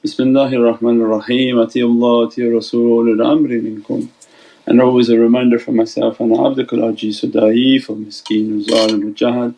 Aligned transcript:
Bismillahir 0.00 0.64
Rahim, 0.64 1.56
Atiyullah, 1.56 2.28
Ati 2.28 2.44
Rasul 2.44 3.16
amri 3.16 3.60
minkum. 3.60 4.08
And 4.64 4.80
always 4.80 5.08
a 5.08 5.18
reminder 5.18 5.58
for 5.58 5.72
myself, 5.72 6.20
Ana 6.20 6.36
abdukal 6.36 6.86
ajiz 6.86 7.28
da'if 7.28 7.88
wa 7.88 7.96
miskeen 7.96 8.64
zalim 8.64 9.12
jahal. 9.14 9.56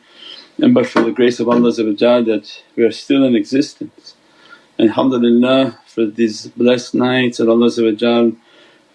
And 0.57 0.73
but 0.73 0.87
for 0.87 1.03
the 1.03 1.11
grace 1.11 1.41
of 1.41 1.51
Allah 1.51 1.73
that 1.73 2.63
we 2.75 2.85
are 2.85 2.91
still 2.91 3.23
in 3.25 3.37
existence. 3.37 4.15
And 4.79 4.89
alhamdulillah 4.89 5.79
for 5.85 6.07
these 6.07 6.47
blessed 6.47 6.95
nights 6.95 7.37
that 7.37 7.51
Allah 7.51 8.33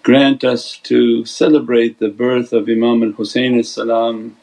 grant 0.01 0.43
us 0.43 0.77
to 0.77 1.25
celebrate 1.25 1.99
the 1.99 2.09
birth 2.09 2.53
of 2.53 2.67
Imam 2.67 3.03
al-Husayn 3.03 3.63
salam, 3.63 4.35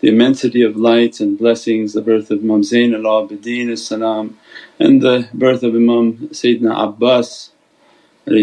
the 0.00 0.08
immensity 0.08 0.62
of 0.62 0.76
lights 0.76 1.20
and 1.20 1.38
blessings, 1.38 1.92
the 1.92 2.00
birth 2.02 2.30
of 2.30 2.40
Imam 2.40 2.62
Zain 2.64 2.94
al-Abidin 2.94 3.76
salam 3.76 4.38
and 4.78 5.02
the 5.02 5.28
birth 5.34 5.62
of 5.62 5.74
Imam 5.74 6.28
Sayyidina 6.28 6.88
Abbas 6.88 7.50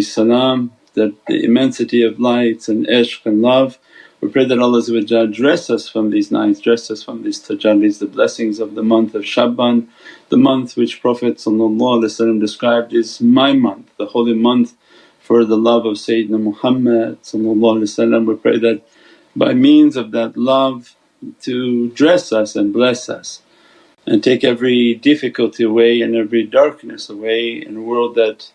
salam, 0.02 0.72
that 0.94 1.14
the 1.28 1.44
immensity 1.44 2.04
of 2.04 2.20
lights 2.20 2.68
and 2.70 2.86
ishq 2.88 3.26
and 3.26 3.42
love. 3.42 3.80
We 4.20 4.30
pray 4.30 4.46
that 4.46 4.60
Allah 4.60 5.28
dress 5.28 5.70
us 5.70 5.88
from 5.88 6.10
these 6.10 6.32
nights, 6.32 6.60
dress 6.60 6.90
us 6.90 7.04
from 7.04 7.24
these 7.24 7.40
tajallis, 7.40 8.00
the 8.00 8.08
blessings 8.08 8.60
of 8.60 8.74
the 8.76 8.84
month 8.84 9.14
of 9.14 9.26
Shaban, 9.26 9.88
the 10.30 10.38
month 10.38 10.76
which 10.76 11.02
Prophet 11.02 11.38
described 11.38 12.94
is 12.94 13.22
my 13.22 13.54
month, 13.54 13.92
the 13.98 14.08
holy 14.08 14.34
month 14.34 14.74
for 15.20 15.46
the 15.46 15.58
love 15.58 15.86
of 15.86 15.98
Sayyidina 15.98 16.42
Muhammad 16.42 17.20
We 18.28 18.36
pray 18.36 18.58
that 18.60 18.82
by 19.36 19.54
means 19.54 19.96
of 19.96 20.12
that 20.12 20.36
love 20.36 20.97
to 21.42 21.90
dress 21.92 22.32
us 22.32 22.56
and 22.56 22.74
bless 22.74 23.10
us 23.10 23.42
and 24.06 24.24
take 24.24 24.44
every 24.44 24.94
difficulty 24.94 25.64
away 25.64 26.02
and 26.02 26.16
every 26.16 26.44
darkness 26.44 27.10
away 27.10 27.62
in 27.62 27.78
a 27.78 27.82
world 27.82 28.16
that 28.16 28.52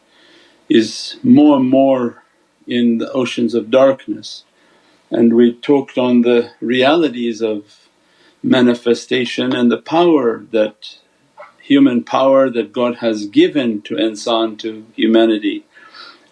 is 0.69 1.17
more 1.23 1.59
and 1.59 1.69
more 1.69 2.23
in 2.67 2.99
the 2.99 3.11
oceans 3.13 3.55
of 3.55 3.71
darkness. 3.71 4.45
And 5.11 5.35
we 5.35 5.53
talked 5.55 5.99
on 5.99 6.23
the 6.23 6.53
realities 6.61 7.43
of 7.43 7.89
manifestation 8.43 9.55
and 9.55 9.71
the 9.71 9.79
power 9.83 10.45
that 10.53 10.97
human 11.61 12.03
power 12.03 12.51
that 12.51 12.73
God 12.73 12.97
has 12.97 13.27
given 13.27 13.83
to 13.83 13.95
insan 13.95 14.59
to 14.61 14.87
humanity 14.95 15.65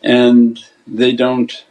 and 0.02 0.58
they 0.86 1.12
don't 1.12 1.64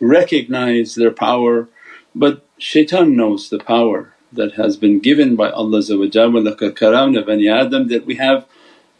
recognize 0.00 0.94
their 0.94 1.10
power 1.10 1.68
but 2.15 2.45
shaitan 2.57 3.15
knows 3.15 3.49
the 3.49 3.59
power 3.59 4.13
that 4.31 4.53
has 4.53 4.77
been 4.77 4.99
given 4.99 5.35
by 5.35 5.49
Allah 5.49 5.79
وَلَقَدْ 5.79 6.77
كَرَمْنَا 6.77 7.25
Bani 7.25 7.49
Adam 7.49 7.87
that 7.89 8.05
we 8.05 8.15
have 8.15 8.45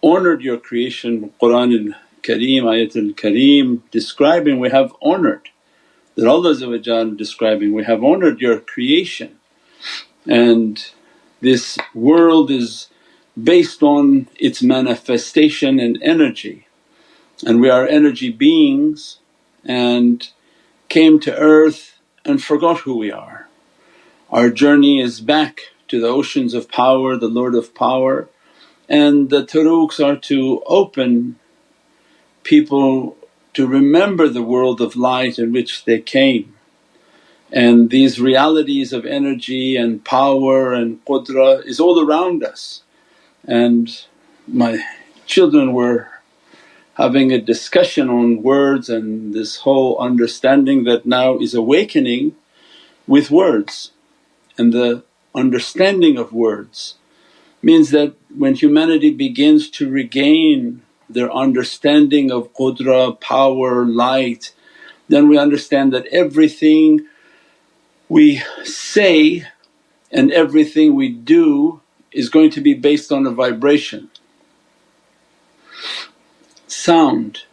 honoured 0.04 0.42
your 0.42 0.58
creation 0.58 1.32
Qur'an 1.40 1.72
al-Kareem, 1.72 2.64
Ayatul 2.64 3.16
Kareem 3.16 3.82
describing 3.92 4.60
we 4.60 4.70
have 4.70 4.94
honoured 5.02 5.50
that 6.16 6.28
Allah 6.28 7.16
describing, 7.16 7.74
we 7.74 7.84
have 7.84 8.04
honoured 8.04 8.42
your 8.42 8.60
creation 8.60 9.38
and 10.28 10.92
this 11.40 11.78
world 11.94 12.52
is 12.52 12.90
based 13.42 13.82
on 13.82 14.28
its 14.36 14.62
manifestation 14.62 15.80
and 15.80 15.98
energy 16.02 16.68
and 17.46 17.62
we 17.62 17.70
are 17.70 17.88
energy 17.88 18.30
beings 18.30 19.20
and 19.64 20.30
came 20.90 21.20
to 21.20 21.36
earth 21.38 21.95
and 22.27 22.43
forgot 22.45 22.81
who 22.81 22.99
we 22.99 23.11
are 23.11 23.49
our 24.31 24.51
journey 24.51 25.01
is 25.01 25.21
back 25.21 25.61
to 25.89 26.01
the 26.01 26.09
oceans 26.09 26.53
of 26.53 26.69
power, 26.69 27.17
the 27.17 27.29
Lord 27.29 27.55
of 27.55 27.75
power 27.75 28.29
and 28.89 29.31
the 29.31 29.45
turuqs 29.45 30.05
are 30.05 30.17
to 30.17 30.63
open 30.67 31.39
people 32.45 33.17
to 33.55 33.67
remember 33.67 34.29
the 34.29 34.43
world 34.43 34.81
of 34.81 34.97
light 34.97 35.39
in 35.39 35.53
which 35.53 35.85
they 35.85 36.01
came. 36.01 36.55
And 37.53 37.91
these 37.91 38.21
realities 38.21 38.93
of 38.93 39.07
energy 39.07 39.77
and 39.77 40.05
power 40.05 40.75
and 40.75 41.05
qudra 41.05 41.65
is 41.65 41.81
all 41.81 42.01
around 42.01 42.45
us. 42.45 42.83
And 43.47 43.89
my 44.47 44.85
children 45.27 45.73
were 45.73 46.09
having 46.97 47.31
a 47.31 47.41
discussion 47.41 48.09
on 48.09 48.43
words 48.43 48.89
and 48.89 49.35
this 49.35 49.59
whole 49.59 49.99
understanding 49.99 50.85
that 50.85 51.05
now 51.05 51.39
is 51.39 51.55
awakening 51.55 52.35
with 53.07 53.31
words 53.31 53.93
and 54.57 54.73
the 54.73 55.03
understanding 55.35 56.17
of 56.17 56.33
words 56.33 56.95
means 57.63 57.91
that 57.91 58.15
when 58.35 58.55
humanity 58.55 59.11
begins 59.11 59.69
to 59.69 59.91
regain 59.91 60.83
their 61.09 61.31
understanding 61.33 62.31
of 62.31 62.53
qudra, 62.55 63.21
power, 63.21 63.85
light, 63.85 64.53
then 65.09 65.29
we 65.29 65.39
understand 65.39 65.93
that 65.93 66.07
everything 66.07 67.07
we 68.09 68.43
say 68.65 69.47
and 70.11 70.33
everything 70.33 70.95
we 70.95 71.09
do 71.11 71.81
is 72.11 72.31
going 72.31 72.51
to 72.51 72.61
be 72.61 72.73
based 72.73 73.13
on 73.13 73.27
a 73.27 73.31
vibration. 73.31 74.11
Sound 76.77 77.45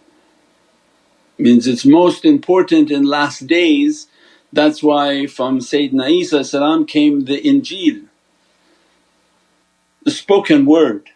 means 1.38 1.66
it's 1.68 1.86
most 1.86 2.26
important 2.26 2.92
in 2.92 3.06
last 3.06 3.48
days 3.48 4.08
that's 4.52 4.84
why 4.84 5.28
from 5.28 5.60
Sayyidina 5.60 6.10
Isa 6.12 6.44
came 6.88 7.26
the 7.26 7.42
Injil, 7.42 8.08
the 10.04 10.12
spoken 10.12 10.66
word. 10.66 11.10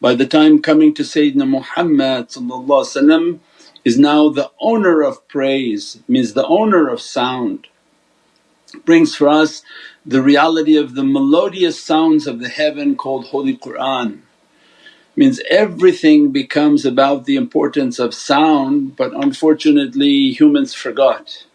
By 0.00 0.14
the 0.14 0.26
time 0.26 0.62
coming 0.62 0.94
to 0.94 1.02
Sayyidina 1.02 1.48
Muhammad 1.48 2.30
is 3.84 3.98
now 3.98 4.28
the 4.28 4.50
owner 4.60 5.02
of 5.02 5.26
praise, 5.28 5.98
means 6.08 6.34
the 6.34 6.46
owner 6.46 6.88
of 6.88 7.00
sound. 7.00 7.66
Brings 8.84 9.16
for 9.16 9.28
us 9.28 9.62
the 10.06 10.22
reality 10.22 10.76
of 10.76 10.94
the 10.94 11.04
melodious 11.04 11.82
sounds 11.82 12.26
of 12.28 12.40
the 12.40 12.48
heaven 12.50 12.96
called 12.96 13.26
Holy 13.26 13.56
Qur'an 13.56 14.25
means 15.16 15.40
everything 15.50 16.30
becomes 16.30 16.84
about 16.84 17.24
the 17.24 17.36
importance 17.36 17.98
of 17.98 18.14
sound 18.14 18.96
but 18.96 19.12
unfortunately 19.14 20.32
humans 20.32 20.74
forgot. 20.74 21.46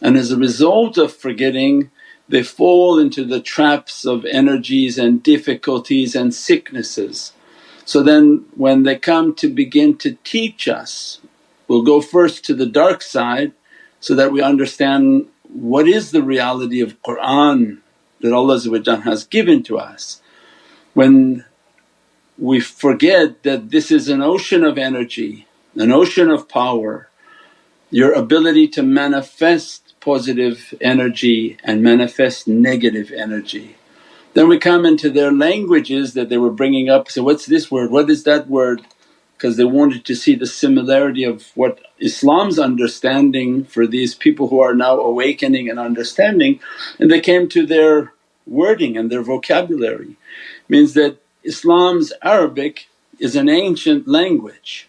And 0.00 0.16
as 0.16 0.30
a 0.30 0.36
result 0.36 0.98
of 0.98 1.14
forgetting 1.14 1.90
they 2.28 2.42
fall 2.42 2.98
into 2.98 3.24
the 3.24 3.40
traps 3.40 4.04
of 4.04 4.24
energies 4.26 4.98
and 4.98 5.22
difficulties 5.22 6.14
and 6.14 6.34
sicknesses. 6.34 7.32
So 7.86 8.02
then 8.02 8.44
when 8.54 8.82
they 8.82 8.96
come 8.96 9.34
to 9.36 9.48
begin 9.48 9.96
to 9.98 10.16
teach 10.24 10.68
us 10.68 11.20
we'll 11.68 11.82
go 11.82 12.00
first 12.00 12.44
to 12.46 12.54
the 12.54 12.66
dark 12.66 13.02
side 13.02 13.52
so 14.00 14.14
that 14.14 14.32
we 14.32 14.42
understand 14.42 15.28
what 15.42 15.86
is 15.86 16.10
the 16.10 16.22
reality 16.22 16.80
of 16.80 17.00
Qur'an 17.02 17.82
that 18.20 18.32
Allah 18.32 18.58
has 19.02 19.24
given 19.24 19.62
to 19.64 19.78
us. 19.78 20.20
When 20.94 21.44
we 22.38 22.60
forget 22.60 23.42
that 23.42 23.70
this 23.70 23.90
is 23.90 24.08
an 24.08 24.22
ocean 24.22 24.64
of 24.64 24.78
energy, 24.78 25.46
an 25.74 25.92
ocean 25.92 26.30
of 26.30 26.48
power. 26.48 27.08
Your 27.90 28.12
ability 28.12 28.68
to 28.68 28.82
manifest 28.82 29.94
positive 30.00 30.74
energy 30.80 31.58
and 31.64 31.82
manifest 31.82 32.46
negative 32.46 33.10
energy. 33.12 33.76
Then 34.34 34.48
we 34.48 34.58
come 34.58 34.86
into 34.86 35.10
their 35.10 35.32
languages 35.32 36.14
that 36.14 36.28
they 36.28 36.38
were 36.38 36.50
bringing 36.50 36.90
up, 36.90 37.10
so 37.10 37.22
what's 37.24 37.46
this 37.46 37.70
word, 37.70 37.90
what 37.90 38.10
is 38.10 38.24
that 38.24 38.48
word? 38.48 38.82
Because 39.36 39.56
they 39.56 39.64
wanted 39.64 40.04
to 40.04 40.14
see 40.14 40.34
the 40.34 40.46
similarity 40.46 41.24
of 41.24 41.48
what 41.56 41.80
Islam's 41.98 42.58
understanding 42.58 43.64
for 43.64 43.86
these 43.86 44.14
people 44.14 44.48
who 44.48 44.60
are 44.60 44.74
now 44.74 45.00
awakening 45.00 45.68
and 45.68 45.78
understanding 45.78 46.60
and 46.98 47.10
they 47.10 47.20
came 47.20 47.48
to 47.50 47.66
their 47.66 48.12
wording 48.46 48.96
and 48.96 49.10
their 49.10 49.22
vocabulary. 49.22 50.16
Means 50.68 50.94
that 50.94 51.18
Islam's 51.48 52.12
Arabic 52.22 52.88
is 53.18 53.34
an 53.34 53.48
ancient 53.48 54.06
language 54.06 54.88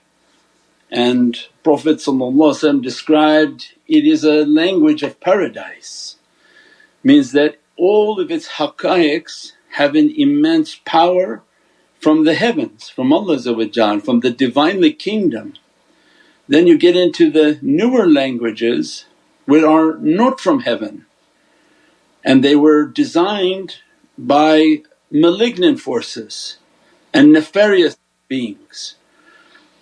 and 0.91 1.37
Prophet 1.63 2.01
described 2.81 3.73
it 3.87 4.05
is 4.05 4.23
a 4.23 4.45
language 4.45 5.01
of 5.03 5.19
paradise. 5.19 6.17
Means 7.03 7.31
that 7.31 7.57
all 7.77 8.19
of 8.19 8.29
its 8.29 8.47
haqqaiqs 8.57 9.53
have 9.79 9.95
an 9.95 10.09
immense 10.15 10.75
power 10.85 11.41
from 11.99 12.25
the 12.25 12.33
heavens, 12.33 12.89
from 12.89 13.13
Allah 13.13 13.39
from 14.01 14.19
the 14.19 14.31
Divinely 14.31 14.93
Kingdom. 14.93 15.53
Then 16.47 16.67
you 16.67 16.77
get 16.77 16.95
into 16.95 17.29
the 17.29 17.59
newer 17.61 18.07
languages 18.07 19.05
which 19.45 19.63
are 19.63 19.97
not 19.97 20.39
from 20.39 20.61
heaven 20.61 21.05
and 22.23 22.43
they 22.43 22.55
were 22.55 22.85
designed 22.85 23.77
by 24.17 24.83
malignant 25.11 25.79
forces 25.79 26.57
and 27.13 27.33
nefarious 27.33 27.97
beings. 28.27 28.95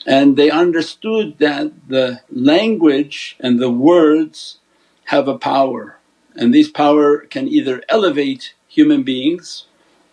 And 0.06 0.38
they 0.38 0.50
understood 0.52 1.38
that 1.40 1.72
the 1.90 2.22
language 2.32 3.38
and 3.40 3.60
the 3.60 3.72
words 3.72 4.60
have 5.06 5.28
a 5.28 5.38
power 5.38 5.98
and 6.38 6.54
these 6.54 6.70
power 6.70 7.20
can 7.20 7.48
either 7.48 7.84
elevate 7.90 8.54
human 8.68 9.04
beings 9.04 9.66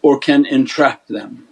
or 0.02 0.19
can 0.19 0.46
entrap 0.46 1.06
them. 1.06 1.46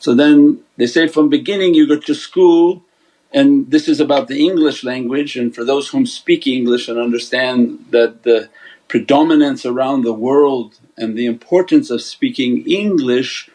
So 0.00 0.14
then 0.14 0.62
they 0.76 0.86
say 0.86 1.08
from 1.08 1.28
beginning 1.28 1.74
you 1.74 1.86
go 1.88 1.98
to 1.98 2.14
school 2.14 2.84
and 3.32 3.70
this 3.70 3.88
is 3.88 4.00
about 4.00 4.28
the 4.28 4.40
English 4.44 4.84
language 4.84 5.36
and 5.36 5.54
for 5.54 5.64
those 5.64 5.88
whom 5.88 6.06
speak 6.06 6.46
English 6.46 6.88
and 6.88 6.98
understand 6.98 7.84
that 7.90 8.22
the 8.22 8.48
predominance 8.90 9.64
around 9.64 10.02
the 10.02 10.12
world 10.12 10.80
and 10.98 11.16
the 11.16 11.24
importance 11.24 11.90
of 11.90 12.02
speaking 12.02 12.68
English 12.68 13.48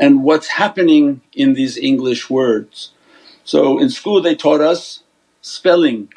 and 0.00 0.24
what's 0.24 0.46
happening 0.48 1.20
in 1.34 1.52
these 1.52 1.76
English 1.76 2.30
words. 2.30 2.92
So 3.44 3.78
in 3.78 3.90
school 3.90 4.22
they 4.22 4.34
taught 4.34 4.62
us 4.62 5.02
spelling. 5.42 6.08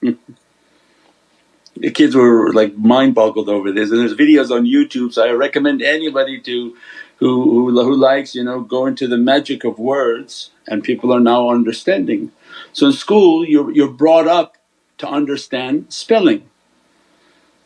the 0.00 1.90
kids 1.92 2.14
were 2.14 2.52
like 2.52 2.76
mind 2.76 3.16
boggled 3.16 3.48
over 3.48 3.72
this 3.72 3.90
and 3.90 3.98
there's 3.98 4.14
videos 4.14 4.52
on 4.52 4.64
YouTube 4.64 5.12
so 5.12 5.26
I 5.26 5.32
recommend 5.32 5.82
anybody 5.82 6.40
to 6.42 6.76
who, 7.16 7.70
who, 7.70 7.82
who 7.82 7.96
likes 7.96 8.36
you 8.36 8.44
know 8.44 8.60
go 8.60 8.86
into 8.86 9.08
the 9.08 9.18
magic 9.18 9.64
of 9.64 9.76
words 9.80 10.50
and 10.68 10.84
people 10.84 11.12
are 11.12 11.18
now 11.18 11.50
understanding. 11.50 12.30
So 12.72 12.86
in 12.86 12.92
school 12.92 13.44
you're, 13.44 13.72
you're 13.72 13.90
brought 13.90 14.28
up 14.28 14.56
to 15.00 15.08
understand 15.08 15.86
spelling, 15.92 16.48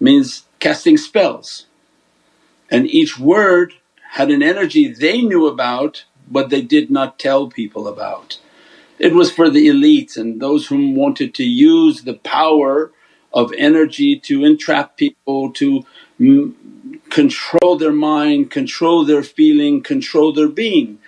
means 0.01 0.45
casting 0.59 0.97
spells 0.97 1.67
and 2.71 2.89
each 2.89 3.19
word 3.19 3.75
had 4.13 4.31
an 4.31 4.43
energy 4.43 4.89
they 4.89 5.23
knew 5.23 5.47
about 5.47 6.05
but 6.31 6.49
they 6.51 6.63
did 6.63 6.91
not 6.91 7.19
tell 7.19 7.49
people 7.49 7.87
about. 7.87 8.39
It 8.99 9.15
was 9.15 9.31
for 9.31 9.51
the 9.51 9.69
elites 9.69 10.17
and 10.17 10.41
those 10.41 10.67
whom 10.67 10.97
wanted 10.97 11.35
to 11.35 11.45
use 11.45 12.03
the 12.03 12.15
power 12.15 12.91
of 13.33 13.53
energy 13.59 14.19
to 14.21 14.45
entrap 14.45 14.97
people, 14.97 15.53
to 15.53 15.85
mm, 16.19 16.55
control 17.11 17.77
their 17.77 17.93
mind, 17.93 18.51
control 18.51 19.05
their 19.05 19.23
feeling, 19.23 19.83
control 19.83 20.33
their 20.33 20.49
being. 20.49 20.99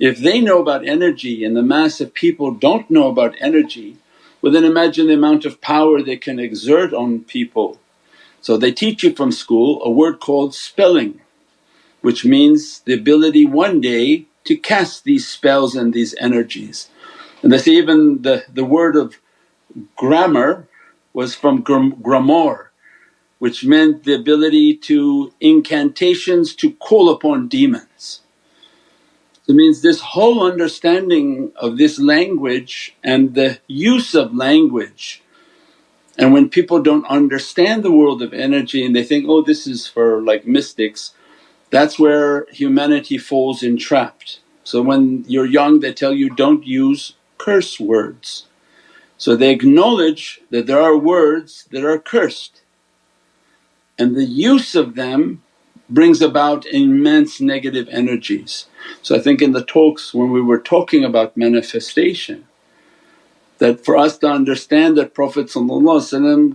If 0.00 0.18
they 0.18 0.40
know 0.40 0.60
about 0.60 0.88
energy 0.88 1.44
and 1.44 1.56
the 1.56 1.62
mass 1.62 2.00
of 2.00 2.12
people 2.12 2.50
don't 2.50 2.90
know 2.90 3.08
about 3.08 3.36
energy, 3.40 3.96
well 4.44 4.52
then 4.52 4.64
imagine 4.66 5.08
the 5.08 5.14
amount 5.14 5.46
of 5.46 5.62
power 5.62 6.02
they 6.02 6.18
can 6.18 6.38
exert 6.38 6.94
on 6.94 7.22
people. 7.24 7.80
So 8.42 8.58
they 8.58 8.72
teach 8.72 9.02
you 9.02 9.14
from 9.14 9.32
school 9.32 9.82
a 9.84 9.90
word 9.90 10.20
called 10.20 10.54
spelling 10.54 11.22
which 12.02 12.24
means 12.26 12.80
the 12.80 12.94
ability 12.94 13.46
one 13.46 13.80
day 13.80 14.26
to 14.44 14.56
cast 14.56 15.04
these 15.04 15.26
spells 15.26 15.74
and 15.76 15.94
these 15.94 16.14
energies. 16.20 16.90
And 17.42 17.52
they 17.52 17.58
say 17.58 17.72
even 17.72 18.22
the, 18.22 18.44
the 18.52 18.64
word 18.64 18.96
of 18.96 19.18
grammar 19.96 20.68
was 21.14 21.34
from 21.34 21.64
grimoire 21.64 22.66
which 23.38 23.64
meant 23.64 24.04
the 24.04 24.14
ability 24.14 24.76
to 24.76 25.32
incantations 25.40 26.56
to 26.56 26.72
call 26.74 27.10
upon 27.10 27.48
demons. 27.48 28.22
It 29.48 29.54
means 29.54 29.82
this 29.82 30.00
whole 30.00 30.44
understanding 30.44 31.52
of 31.56 31.78
this 31.78 31.98
language 31.98 32.96
and 33.04 33.34
the 33.34 33.58
use 33.68 34.14
of 34.14 34.34
language 34.34 35.22
and 36.18 36.32
when 36.32 36.48
people 36.48 36.82
don't 36.82 37.06
understand 37.06 37.82
the 37.82 37.92
world 37.92 38.22
of 38.22 38.32
energy 38.34 38.84
and 38.84 38.94
they 38.94 39.04
think, 39.04 39.26
oh 39.28 39.42
this 39.42 39.66
is 39.66 39.86
for 39.86 40.22
like 40.22 40.46
mystics, 40.46 41.12
that's 41.70 41.98
where 41.98 42.46
humanity 42.52 43.18
falls 43.18 43.62
entrapped. 43.62 44.40
So 44.64 44.82
when 44.82 45.24
you're 45.28 45.46
young 45.46 45.80
they 45.80 45.92
tell 45.92 46.14
you 46.14 46.30
don't 46.30 46.66
use 46.66 47.14
curse 47.38 47.80
words. 47.80 48.46
So 49.18 49.36
they 49.36 49.52
acknowledge 49.52 50.40
that 50.50 50.66
there 50.66 50.80
are 50.80 50.96
words 50.96 51.66
that 51.72 51.84
are 51.84 51.98
cursed 51.98 52.62
and 53.98 54.16
the 54.16 54.24
use 54.24 54.74
of 54.74 54.96
them 54.96 55.42
brings 55.90 56.22
about 56.22 56.66
immense 56.66 57.40
negative 57.40 57.88
energies. 57.90 58.66
So 59.02 59.16
I 59.16 59.20
think 59.20 59.42
in 59.42 59.52
the 59.52 59.64
talks 59.64 60.14
when 60.14 60.30
we 60.32 60.42
were 60.42 60.60
talking 60.60 61.04
about 61.04 61.36
manifestation 61.36 62.46
that 63.58 63.84
for 63.84 63.96
us 63.96 64.18
to 64.18 64.28
understand 64.28 64.98
that 64.98 65.14
Prophet 65.14 65.50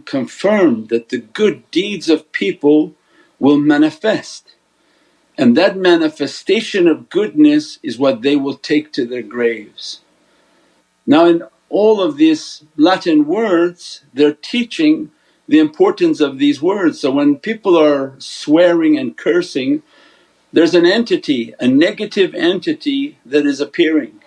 confirmed 0.06 0.90
that 0.90 1.10
the 1.10 1.20
good 1.20 1.70
deeds 1.72 2.10
of 2.10 2.31
people 2.34 2.96
will 3.40 3.58
manifest 3.60 4.56
and 5.38 5.58
that 5.58 5.78
manifestation 5.78 6.88
of 6.88 7.10
goodness 7.10 7.80
is 7.84 8.00
what 8.00 8.24
they 8.24 8.36
will 8.36 8.58
take 8.58 8.94
to 8.94 9.06
their 9.06 9.24
graves. 9.24 10.02
Now 11.08 11.26
in 11.28 11.44
all 11.70 12.02
of 12.02 12.18
these 12.18 12.64
Latin 12.78 13.26
words 13.28 14.04
they're 14.14 14.34
teaching 14.34 15.12
the 15.48 15.60
importance 15.60 16.22
of 16.22 16.40
these 16.40 16.62
words. 16.62 17.00
So 17.02 17.12
when 17.12 17.38
people 17.38 17.78
are 17.78 18.16
swearing 18.20 18.98
and 18.98 19.18
cursing 19.18 19.84
there's 20.54 20.75
an 20.75 20.86
entity, 20.86 21.54
a 21.60 21.68
negative 21.68 22.36
entity 22.36 23.18
that 23.25 23.46
is 23.46 23.62
appearing. 23.62 24.22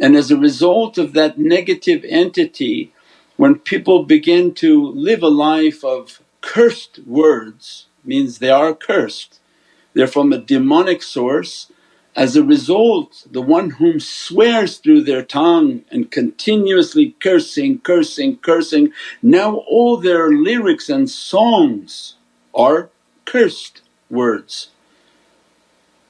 And 0.00 0.16
as 0.16 0.30
a 0.30 0.36
result 0.36 0.98
of 0.98 1.14
that 1.14 1.38
negative 1.38 2.04
entity 2.08 2.92
when 3.36 3.56
people 3.58 4.04
begin 4.04 4.54
to 4.54 4.86
live 4.92 5.22
a 5.22 5.28
life 5.28 5.84
of 5.84 6.22
cursed 6.40 7.00
words 7.06 7.86
means 8.04 8.38
they 8.38 8.50
are 8.50 8.74
cursed, 8.74 9.40
they're 9.94 10.06
from 10.06 10.32
a 10.32 10.38
demonic 10.38 11.02
source 11.02 11.72
as 12.16 12.36
a 12.36 12.44
result 12.44 13.26
the 13.30 13.42
one 13.42 13.70
whom 13.70 14.00
swears 14.00 14.78
through 14.78 15.02
their 15.02 15.24
tongue 15.24 15.84
and 15.90 16.10
continuously 16.12 17.16
cursing, 17.20 17.80
cursing, 17.80 18.36
cursing, 18.38 18.92
now 19.22 19.56
all 19.68 19.96
their 19.96 20.30
lyrics 20.32 20.88
and 20.90 21.10
songs 21.10 22.16
are 22.54 22.90
cursed 23.24 23.82
words. 24.10 24.70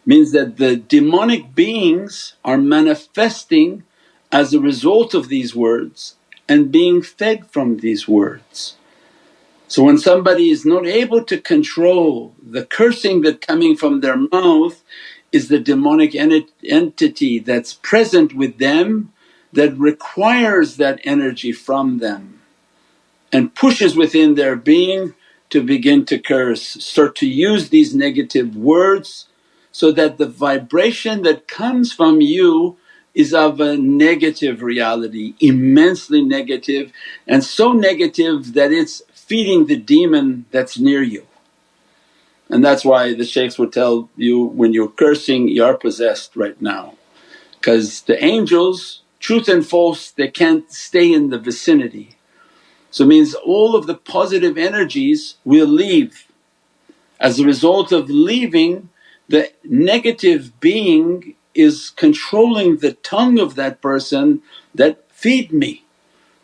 Means 0.06 0.32
that 0.32 0.58
the 0.58 0.76
demonic 0.76 1.54
beings 1.54 2.34
are 2.44 2.58
manifesting 2.58 3.84
as 4.30 4.52
a 4.52 4.60
result 4.60 5.14
of 5.14 5.28
these 5.28 5.54
words 5.54 6.16
and 6.48 6.72
being 6.72 7.02
fed 7.02 7.50
from 7.50 7.78
these 7.78 8.06
words. 8.06 8.76
So 9.68 9.82
when 9.82 9.98
somebody 9.98 10.50
is 10.50 10.66
not 10.66 10.86
able 10.86 11.24
to 11.24 11.40
control 11.40 12.34
the 12.42 12.66
cursing 12.66 13.22
that 13.22 13.46
coming 13.46 13.76
from 13.76 14.00
their 14.00 14.16
mouth 14.16 14.82
is 15.32 15.48
the 15.48 15.58
demonic 15.58 16.14
entity 16.14 17.38
that's 17.38 17.74
present 17.74 18.34
with 18.34 18.58
them 18.58 19.12
that 19.52 19.76
requires 19.78 20.76
that 20.76 21.00
energy 21.04 21.52
from 21.52 21.98
them 21.98 22.40
and 23.32 23.54
pushes 23.54 23.96
within 23.96 24.34
their 24.34 24.56
being 24.56 25.14
to 25.50 25.62
begin 25.62 26.04
to 26.06 26.18
curse, 26.18 26.62
start 26.62 27.16
to 27.16 27.26
use 27.26 27.70
these 27.70 27.94
negative 27.94 28.56
words 28.56 29.26
so 29.74 29.90
that 29.90 30.18
the 30.18 30.26
vibration 30.26 31.22
that 31.22 31.48
comes 31.48 31.92
from 31.92 32.20
you 32.20 32.76
is 33.12 33.34
of 33.34 33.60
a 33.60 33.76
negative 33.76 34.62
reality, 34.62 35.34
immensely 35.40 36.22
negative 36.22 36.92
and 37.26 37.42
so 37.42 37.72
negative 37.72 38.54
that 38.54 38.70
it's 38.70 39.02
feeding 39.12 39.66
the 39.66 39.76
demon 39.76 40.46
that's 40.52 40.78
near 40.78 41.02
you. 41.02 41.26
And 42.48 42.64
that's 42.64 42.84
why 42.84 43.14
the 43.14 43.24
shaykhs 43.24 43.58
would 43.58 43.72
tell 43.72 44.08
you, 44.16 44.44
when 44.44 44.72
you're 44.72 44.88
cursing 44.88 45.48
you 45.48 45.64
are 45.64 45.76
possessed 45.76 46.36
right 46.36 46.60
now 46.62 46.94
because 47.58 48.02
the 48.02 48.22
angels 48.24 49.02
truth 49.18 49.48
and 49.48 49.66
false 49.66 50.12
they 50.12 50.28
can't 50.28 50.70
stay 50.70 51.12
in 51.12 51.30
the 51.30 51.38
vicinity. 51.38 52.16
So 52.92 53.02
it 53.02 53.08
means 53.08 53.34
all 53.34 53.74
of 53.74 53.88
the 53.88 53.96
positive 53.96 54.56
energies 54.56 55.36
will 55.44 55.66
leave. 55.66 56.28
As 57.18 57.40
a 57.40 57.44
result 57.44 57.92
of 57.92 58.10
leaving 58.10 58.90
the 59.28 59.52
negative 59.64 60.58
being 60.60 61.34
is 61.54 61.90
controlling 61.90 62.78
the 62.78 62.92
tongue 62.92 63.38
of 63.38 63.54
that 63.54 63.80
person 63.80 64.42
that, 64.74 65.00
feed 65.14 65.52
me. 65.52 65.82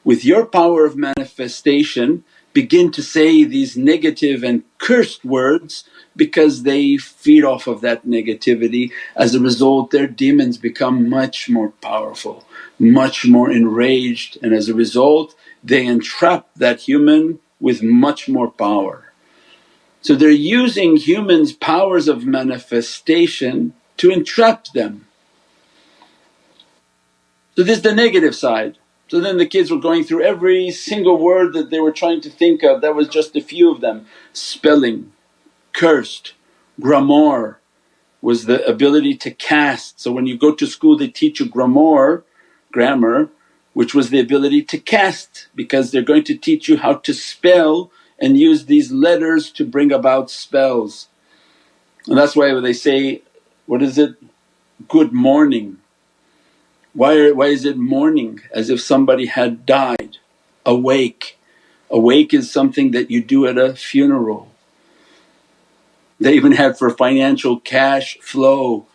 With 0.04 0.24
your 0.24 0.46
power 0.46 0.86
of 0.86 0.96
manifestation 0.96 2.24
begin 2.54 2.90
to 2.92 3.02
say 3.02 3.44
these 3.44 3.76
negative 3.76 4.42
and 4.42 4.62
cursed 4.78 5.22
words 5.24 5.84
because 6.16 6.62
they 6.62 6.96
feed 6.96 7.44
off 7.44 7.66
of 7.66 7.82
that 7.82 8.06
negativity. 8.06 8.90
As 9.14 9.34
a 9.34 9.40
result 9.40 9.90
their 9.90 10.06
demons 10.06 10.56
become 10.56 11.10
much 11.10 11.50
more 11.50 11.70
powerful, 11.82 12.46
much 12.78 13.26
more 13.26 13.50
enraged 13.50 14.38
and 14.42 14.54
as 14.54 14.68
a 14.70 14.74
result 14.74 15.34
they 15.62 15.84
entrap 15.84 16.48
that 16.56 16.80
human 16.80 17.38
with 17.60 17.82
much 17.82 18.28
more 18.28 18.50
power. 18.50 19.09
So 20.02 20.14
they're 20.14 20.30
using 20.30 20.96
humans' 20.96 21.52
powers 21.52 22.08
of 22.08 22.26
manifestation 22.26 23.74
to 23.98 24.10
entrap 24.10 24.66
them. 24.68 25.06
So 27.56 27.62
this 27.62 27.78
is 27.78 27.82
the 27.82 27.94
negative 27.94 28.34
side. 28.34 28.78
So 29.08 29.20
then 29.20 29.38
the 29.38 29.46
kids 29.46 29.70
were 29.70 29.80
going 29.80 30.04
through 30.04 30.22
every 30.22 30.70
single 30.70 31.18
word 31.18 31.52
that 31.54 31.70
they 31.70 31.80
were 31.80 31.92
trying 31.92 32.20
to 32.22 32.30
think 32.30 32.62
of, 32.62 32.80
that 32.80 32.94
was 32.94 33.08
just 33.08 33.36
a 33.36 33.40
few 33.40 33.70
of 33.72 33.80
them. 33.80 34.06
Spelling, 34.32 35.12
cursed, 35.72 36.34
grammar 36.80 37.60
was 38.22 38.46
the 38.46 38.64
ability 38.66 39.16
to 39.16 39.30
cast. 39.30 40.00
So 40.00 40.12
when 40.12 40.26
you 40.26 40.38
go 40.38 40.54
to 40.54 40.66
school 40.66 40.96
they 40.96 41.08
teach 41.08 41.40
you 41.40 41.46
grammar, 41.46 42.24
grammar 42.72 43.30
which 43.74 43.94
was 43.94 44.10
the 44.10 44.20
ability 44.20 44.62
to 44.62 44.78
cast 44.78 45.48
because 45.54 45.90
they're 45.90 46.02
going 46.02 46.24
to 46.24 46.36
teach 46.36 46.68
you 46.68 46.78
how 46.78 46.94
to 46.94 47.14
spell 47.14 47.90
and 48.20 48.36
use 48.36 48.66
these 48.66 48.92
letters 48.92 49.50
to 49.52 49.64
bring 49.64 49.92
about 49.92 50.30
spells. 50.30 51.08
And 52.06 52.16
that's 52.16 52.36
why 52.36 52.58
they 52.60 52.72
say, 52.72 53.22
what 53.66 53.82
is 53.82 53.98
it? 53.98 54.16
Good 54.88 55.12
morning. 55.12 55.78
Why, 56.92 57.30
why 57.30 57.46
is 57.46 57.64
it 57.64 57.76
morning? 57.76 58.40
As 58.52 58.68
if 58.68 58.80
somebody 58.80 59.26
had 59.26 59.64
died. 59.64 60.18
Awake. 60.66 61.38
Awake 61.90 62.34
is 62.34 62.50
something 62.50 62.90
that 62.92 63.10
you 63.10 63.22
do 63.22 63.46
at 63.46 63.58
a 63.58 63.74
funeral. 63.74 64.50
They 66.18 66.34
even 66.34 66.52
had 66.52 66.76
for 66.76 66.90
financial 66.90 67.58
cash 67.60 68.18
flow 68.18 68.86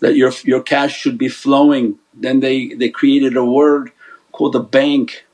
that 0.00 0.16
your, 0.16 0.32
your 0.44 0.62
cash 0.62 0.96
should 0.96 1.18
be 1.18 1.28
flowing. 1.28 1.98
Then 2.14 2.40
they, 2.40 2.68
they 2.68 2.88
created 2.88 3.36
a 3.36 3.44
word 3.44 3.92
called 4.32 4.56
a 4.56 4.60
bank. 4.60 5.26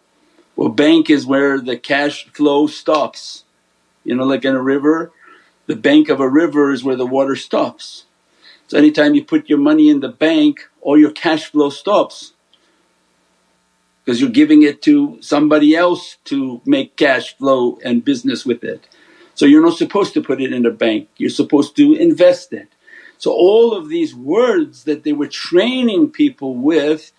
Well 0.59 0.71
bank 0.71 1.09
is 1.09 1.25
where 1.25 1.61
the 1.61 1.79
cash 1.79 2.27
flow 2.35 2.67
stops. 2.67 3.45
You 4.03 4.17
know 4.17 4.25
like 4.25 4.45
in 4.45 4.57
a 4.57 4.63
river, 4.63 5.13
the 5.67 5.77
bank 5.77 6.09
of 6.09 6.19
a 6.19 6.29
river 6.29 6.73
is 6.73 6.83
where 6.83 6.97
the 6.97 7.07
water 7.07 7.37
stops. 7.37 8.07
So 8.67 8.77
anytime 8.77 9.15
you 9.15 9.25
put 9.25 9.49
your 9.49 9.61
money 9.61 9.89
in 9.89 10.01
the 10.01 10.09
bank 10.09 10.69
all 10.83 10.99
your 10.99 11.13
cash 11.13 11.45
flow 11.53 11.71
stops 11.71 12.33
because 14.05 14.21
you're 14.21 14.31
giving 14.31 14.63
it 14.63 14.83
to 14.83 15.19
somebody 15.21 15.77
else 15.77 16.17
to 16.25 16.61
make 16.67 16.97
cash 16.97 17.37
flow 17.37 17.79
and 17.85 18.05
business 18.05 18.45
with 18.45 18.65
it. 18.65 18.89
So 19.37 19.47
you're 19.47 19.63
not 19.63 19.79
supposed 19.79 20.13
to 20.15 20.23
put 20.23 20.43
it 20.43 20.53
in 20.53 20.67
a 20.67 20.73
bank, 20.73 21.09
you're 21.19 21.31
supposed 21.31 21.77
to 21.77 21.95
invest 21.95 22.53
it. 22.53 22.69
So 23.17 23.31
all 23.31 23.77
of 23.77 23.91
these 23.91 24.13
words 24.13 24.85
that 24.85 25.05
they 25.05 25.13
were 25.13 25.29
training 25.29 26.11
people 26.11 26.57
with 26.57 27.13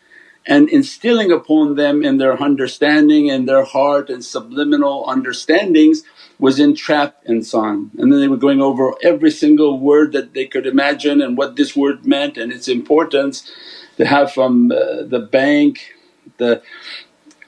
and 0.50 0.68
instilling 0.68 1.32
upon 1.32 1.75
them 1.75 2.03
in 2.03 2.18
their 2.18 2.41
understanding 2.41 3.29
and 3.29 3.48
their 3.48 3.63
heart 3.63 4.10
and 4.10 4.25
subliminal 4.25 5.06
understandings 5.08 6.01
was 6.39 6.60
entrapped 6.60 7.24
entrap 7.27 7.44
insan. 7.44 7.91
And 8.00 8.12
then 8.12 8.20
they 8.20 8.27
were 8.27 8.36
going 8.36 8.60
over 8.60 8.96
every 9.03 9.29
single 9.29 9.79
word 9.79 10.12
that 10.13 10.34
they 10.34 10.48
could 10.48 10.65
imagine 10.65 11.22
and 11.22 11.38
what 11.38 11.56
this 11.56 11.75
word 11.75 12.03
meant 12.03 12.36
and 12.36 12.51
its 12.51 12.68
importance. 12.68 13.50
They 13.98 14.06
have 14.06 14.32
from 14.32 14.72
uh, 14.72 15.03
the 15.03 15.20
bank, 15.32 15.94
the 16.38 16.63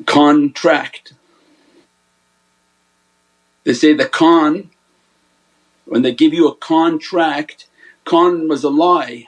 contract. 0.05 1.13
They 3.63 3.73
say 3.73 3.93
the 3.93 4.07
con, 4.07 4.69
when 5.85 6.03
they 6.03 6.13
give 6.13 6.35
you 6.35 6.47
a 6.47 6.55
contract, 6.55 7.65
con 8.05 8.47
was 8.47 8.63
a 8.63 8.69
lie 8.69 9.25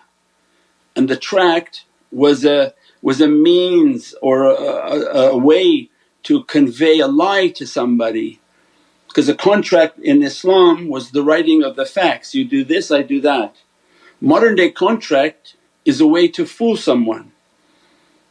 and 0.96 1.10
the 1.10 1.18
tract 1.18 1.86
was 2.12 2.46
a 2.46 2.76
was 3.04 3.22
a 3.22 3.30
means 3.30 4.16
or 4.24 4.46
a, 4.46 4.56
a, 4.56 5.32
a 5.32 5.38
way 5.38 5.92
to 6.24 6.46
convey 6.46 7.02
a 7.02 7.08
lie 7.08 7.50
to 7.50 7.68
somebody 7.68 8.40
because 9.08 9.30
a 9.30 9.36
contract 9.36 10.00
in 10.00 10.24
Islam 10.24 10.88
was 10.88 11.12
the 11.12 11.24
writing 11.24 11.64
of 11.64 11.76
the 11.76 11.86
facts, 11.86 12.34
you 12.34 12.46
do 12.46 12.64
this, 12.64 12.92
I 12.92 13.04
do 13.04 13.22
that. 13.22 13.58
Modern 14.22 14.56
day 14.56 14.72
contract 14.72 15.56
is 15.86 16.02
a 16.02 16.08
way 16.08 16.28
to 16.30 16.46
fool 16.46 16.78
someone 16.78 17.32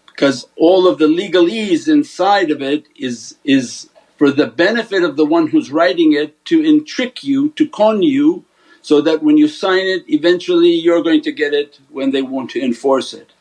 because 0.06 0.48
all 0.56 0.88
of 0.88 0.98
the 0.98 1.06
legalese 1.06 1.88
inside 1.88 2.50
of 2.50 2.62
it 2.62 2.86
is, 2.96 3.36
is 3.44 3.90
for 4.18 4.32
the 4.32 4.48
benefit 4.48 5.04
of 5.04 5.16
the 5.16 5.26
one 5.26 5.48
who's 5.48 5.72
writing 5.72 6.14
it 6.14 6.44
to 6.46 6.64
intrick 6.64 7.24
you, 7.24 7.50
to 7.50 7.68
con 7.68 8.02
you 8.02 8.44
so 8.82 9.00
that 9.02 9.22
when 9.22 9.36
you 9.36 9.48
sign 9.48 9.86
it 9.86 10.04
eventually 10.08 10.70
you're 10.72 11.02
going 11.02 11.22
to 11.22 11.32
get 11.32 11.54
it 11.54 11.80
when 11.90 12.10
they 12.12 12.22
want 12.22 12.50
to 12.50 12.60
enforce 12.62 13.14
it. 13.14 13.32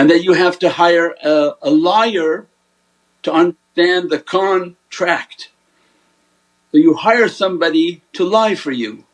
And 0.00 0.08
that 0.10 0.24
you 0.24 0.32
have 0.32 0.58
to 0.60 0.70
hire 0.70 1.14
a, 1.22 1.52
a 1.60 1.70
liar 1.70 2.46
to 3.24 3.32
understand 3.32 4.10
the 4.10 4.18
contract 4.18 5.50
so 6.72 6.78
you 6.78 6.94
hire 6.94 7.28
somebody 7.28 8.02
to 8.12 8.24
lie 8.24 8.54
for 8.54 8.70
you. 8.70 9.04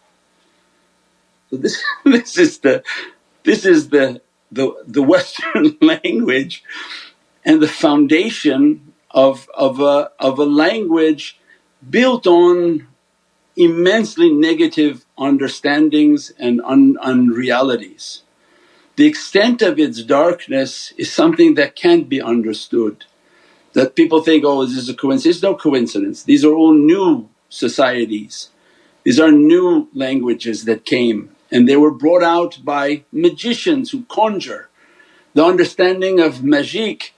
So 1.50 1.56
this, 1.56 1.82
this 2.04 2.38
is 2.38 2.58
the 2.60 2.84
this 3.44 3.64
is 3.64 3.88
the, 3.90 4.20
the, 4.52 4.72
the 4.86 5.02
Western 5.02 5.76
language 5.82 6.64
and 7.44 7.62
the 7.62 7.68
foundation 7.68 8.92
of, 9.10 9.48
of, 9.54 9.80
a, 9.80 10.10
of 10.18 10.38
a 10.40 10.44
language 10.44 11.38
built 11.88 12.26
on 12.26 12.88
immensely 13.56 14.32
negative 14.32 15.06
understandings 15.16 16.32
and 16.38 16.60
un, 16.62 16.98
unrealities. 17.02 18.22
The 18.96 19.06
extent 19.06 19.62
of 19.62 19.78
its 19.78 20.02
darkness 20.02 20.92
is 20.98 21.12
something 21.12 21.54
that 21.54 21.76
can't 21.76 22.08
be 22.08 22.20
understood. 22.22 23.04
That 23.74 23.96
people 23.96 24.22
think, 24.22 24.44
oh, 24.46 24.64
this 24.66 24.76
is 24.76 24.88
a 24.88 24.94
coincidence? 24.94 25.36
It's 25.36 25.42
no 25.42 25.54
coincidence. 25.54 26.22
These 26.24 26.44
are 26.44 26.54
all 26.54 26.74
new 26.74 27.28
societies. 27.50 28.50
These 29.04 29.20
are 29.20 29.32
new 29.32 29.88
languages 29.94 30.64
that 30.64 30.84
came 30.84 31.36
and 31.50 31.68
they 31.68 31.76
were 31.76 31.92
brought 31.92 32.22
out 32.22 32.58
by 32.64 33.04
magicians 33.12 33.90
who 33.90 34.04
conjure. 34.04 34.68
The 35.34 35.44
understanding 35.44 36.20
of 36.20 36.44
magic 36.44 37.14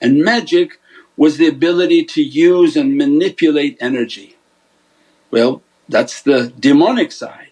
and 0.00 0.24
magic 0.24 0.80
was 1.16 1.38
the 1.38 1.48
ability 1.48 2.04
to 2.06 2.22
use 2.22 2.76
and 2.76 2.96
manipulate 2.96 3.78
energy. 3.80 4.36
Well 5.30 5.62
that's 5.88 6.22
the 6.22 6.52
demonic 6.58 7.12
side. 7.12 7.47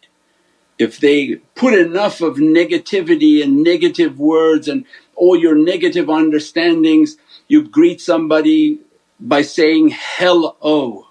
If 0.78 0.99
they 1.00 1.37
put 1.56 1.75
enough 1.75 2.21
of 2.21 2.37
negativity 2.37 3.42
and 3.42 3.62
negative 3.62 4.18
words 4.18 4.68
and 4.68 4.85
all 5.16 5.37
your 5.37 5.56
negative 5.56 6.11
understandings, 6.11 7.16
you 7.49 7.68
greet 7.68 8.00
somebody 8.00 8.80
by 9.21 9.42
saying 9.42 9.90
hello 9.95 11.06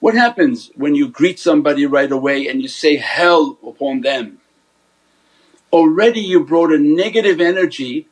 what 0.00 0.14
happens 0.14 0.70
when 0.76 0.94
you 0.94 1.08
greet 1.08 1.38
somebody 1.40 1.86
right 1.86 2.12
away 2.12 2.48
and 2.48 2.62
you 2.62 2.68
say 2.68 2.96
hell 2.96 3.58
upon 3.66 4.02
them? 4.02 4.38
Already 5.72 6.20
you 6.20 6.44
brought 6.44 6.72
a 6.72 6.78
negative 6.78 7.40
energy 7.40 8.08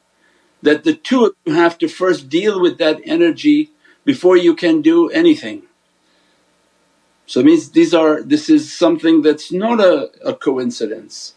that 0.63 0.85
the 0.85 0.95
two 0.95 1.27
of 1.27 1.33
you 1.47 1.55
have 1.55 1.79
to 1.79 1.89
first 1.89 2.29
deal 2.29 2.61
with 2.61 2.79
that 2.79 3.01
energy 3.05 3.73
before 4.05 4.37
you 4.37 4.55
can 4.55 4.83
do 4.83 5.11
anything. 5.11 5.65
So 7.27 7.41
it 7.41 7.47
means 7.47 7.71
these 7.71 7.95
are 7.95 8.23
this 8.23 8.49
is 8.51 8.73
something 8.73 9.23
that's 9.23 9.53
not 9.53 9.81
a, 9.81 10.11
a 10.25 10.35
coincidence. 10.35 11.35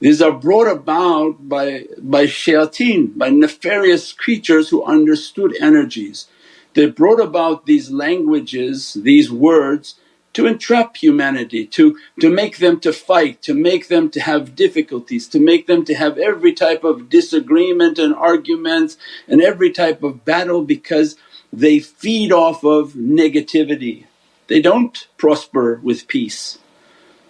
These 0.00 0.20
are 0.22 0.32
brought 0.32 0.70
about 0.70 1.48
by, 1.48 1.86
by 1.98 2.26
shayateen, 2.26 3.16
by 3.16 3.30
nefarious 3.30 4.12
creatures 4.12 4.68
who 4.68 4.84
understood 4.84 5.56
energies 5.60 6.26
they 6.74 6.86
brought 6.86 7.20
about 7.20 7.66
these 7.66 7.90
languages, 7.90 8.94
these 8.94 9.30
words 9.32 9.94
to 10.34 10.46
entrap 10.46 10.96
humanity, 10.96 11.64
to, 11.64 11.96
to 12.20 12.28
make 12.28 12.58
them 12.58 12.80
to 12.80 12.92
fight, 12.92 13.40
to 13.42 13.54
make 13.54 13.86
them 13.86 14.10
to 14.10 14.20
have 14.20 14.56
difficulties, 14.56 15.28
to 15.28 15.38
make 15.38 15.68
them 15.68 15.84
to 15.84 15.94
have 15.94 16.18
every 16.18 16.52
type 16.52 16.82
of 16.82 17.08
disagreement 17.08 17.98
and 18.00 18.14
arguments 18.14 18.96
and 19.28 19.40
every 19.40 19.70
type 19.70 20.02
of 20.02 20.24
battle 20.24 20.64
because 20.64 21.16
they 21.52 21.78
feed 21.78 22.32
off 22.32 22.64
of 22.64 22.94
negativity. 22.94 24.06
They 24.48 24.60
don't 24.60 25.08
prosper 25.16 25.80
with 25.82 26.08
peace, 26.08 26.58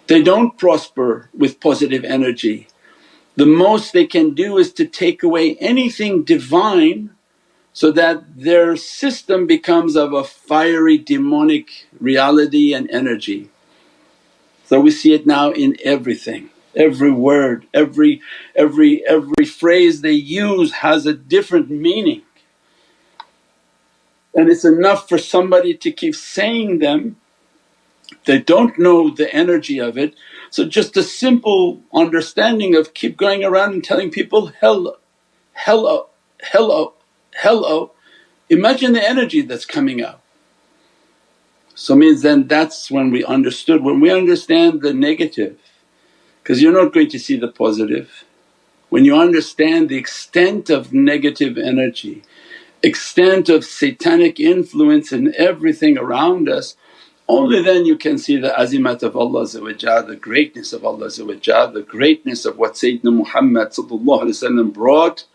they 0.07 0.21
don't 0.21 0.57
prosper 0.57 1.29
with 1.37 1.59
positive 1.59 2.03
energy. 2.05 2.67
The 3.37 3.45
most 3.45 3.93
they 3.93 4.05
can 4.07 4.33
do 4.33 4.57
is 4.57 4.73
to 4.73 4.85
take 4.85 5.23
away 5.23 5.55
anything 5.57 6.23
divine 6.23 7.11
so 7.73 7.91
that 7.91 8.23
their 8.37 8.77
system 8.77 9.47
becomes 9.47 9.95
of 9.97 10.13
a 10.13 10.23
fiery 10.23 10.97
demonic 10.97 11.87
reality 11.99 12.73
and 12.73 12.89
energy. 12.91 13.49
So 14.65 14.81
we 14.81 14.91
see 14.91 15.13
it 15.13 15.27
now 15.27 15.51
in 15.51 15.77
everything, 15.83 16.51
every 16.75 17.11
word, 17.11 17.67
every, 17.73 18.21
every, 18.55 19.05
every 19.07 19.45
phrase 19.45 20.01
they 20.01 20.13
use 20.13 20.73
has 20.73 21.05
a 21.05 21.13
different 21.13 21.71
meaning. 21.71 22.23
And 24.35 24.49
it's 24.49 24.65
enough 24.65 25.09
for 25.09 25.17
somebody 25.17 25.75
to 25.75 25.91
keep 25.91 26.15
saying 26.15 26.79
them, 26.79 27.17
they 28.25 28.39
don't 28.39 28.77
know 28.79 29.09
the 29.09 29.33
energy 29.33 29.79
of 29.79 29.97
it. 29.97 30.15
So 30.51 30.65
just 30.65 30.97
a 30.97 31.03
simple 31.03 31.81
understanding 31.93 32.75
of 32.75 32.93
keep 32.93 33.17
going 33.17 33.43
around 33.43 33.73
and 33.73 33.83
telling 33.83 34.11
people, 34.11 34.47
hello, 34.61 34.97
hello, 35.53 36.09
hello, 36.43 36.93
hello, 37.35 37.91
imagine 38.49 38.93
the 38.93 39.07
energy 39.07 39.41
that's 39.41 39.65
coming 39.65 40.03
out. 40.03 40.21
So 41.75 41.95
means 41.95 42.21
then 42.23 42.47
that's 42.47 42.91
when 42.91 43.11
we 43.11 43.25
understood, 43.25 43.83
when 43.83 43.99
we 43.99 44.11
understand 44.11 44.81
the 44.81 44.93
negative 44.93 45.59
because 46.45 46.61
you're 46.61 46.73
not 46.73 46.93
going 46.93 47.09
to 47.09 47.19
see 47.19 47.37
the 47.37 47.47
positive. 47.47 48.23
When 48.89 49.05
you 49.05 49.17
understand 49.17 49.89
the 49.89 49.97
extent 49.97 50.69
of 50.69 50.93
negative 50.93 51.57
energy, 51.57 52.23
extent 52.83 53.49
of 53.49 53.65
satanic 53.65 54.39
influence 54.39 55.11
in 55.13 55.33
everything 55.37 55.97
around 55.97 56.49
us, 56.49 56.75
only 57.27 57.61
then 57.63 57.85
you 57.85 57.97
can 57.97 58.17
see 58.17 58.37
the 58.37 58.49
azimat 58.57 59.03
of 59.03 59.15
Allah 59.17 59.47
the 59.47 60.17
greatness 60.21 60.73
of 60.73 60.85
Allah 60.85 61.09
the 61.09 61.85
greatness 61.87 62.45
of 62.45 62.57
what 62.57 62.73
Sayyidina 62.75 63.13
Muhammad 63.15 63.73
brought 64.73 65.25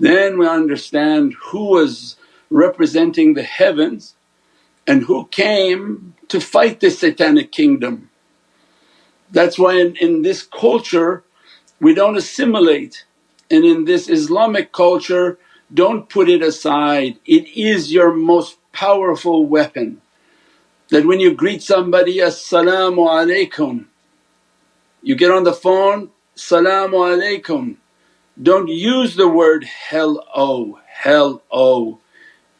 then 0.00 0.38
we 0.38 0.46
understand 0.48 1.34
who 1.50 1.66
was 1.70 2.16
representing 2.50 3.34
the 3.34 3.42
heavens 3.44 4.14
and 4.86 5.04
who 5.04 5.26
came 5.28 6.14
to 6.28 6.40
fight 6.40 6.80
this 6.80 6.98
satanic 7.00 7.52
kingdom. 7.52 8.10
That's 9.30 9.58
why 9.58 9.74
in, 9.80 9.96
in 9.96 10.22
this 10.22 10.42
culture 10.44 11.24
we 11.80 11.94
don't 11.94 12.16
assimilate 12.16 13.06
and 13.50 13.64
in 13.64 13.84
this 13.86 14.08
Islamic 14.08 14.72
culture 14.72 15.38
don't 15.74 16.08
put 16.08 16.28
it 16.28 16.42
aside, 16.42 17.18
it 17.26 17.48
is 17.56 17.92
your 17.92 18.12
most 18.14 18.58
powerful 18.72 19.46
weapon. 19.46 20.02
That 20.90 21.06
when 21.06 21.20
you 21.20 21.34
greet 21.34 21.62
somebody, 21.62 22.20
As-salaamu 22.22 22.98
alaykum, 22.98 23.86
you 25.02 25.16
get 25.16 25.30
on 25.32 25.44
the 25.44 25.52
phone, 25.54 26.10
Salaamu 26.36 26.92
alaykum. 27.42 27.76
Don't 28.42 28.68
use 28.68 29.16
the 29.16 29.28
word 29.28 29.66
hello, 29.90 30.80
hello. 31.02 32.00